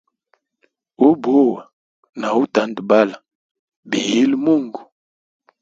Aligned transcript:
Ubuwa 1.07 1.59
na 2.19 2.27
utandabala 2.43 3.15
biyile 3.89 4.35
mungu. 4.45 4.81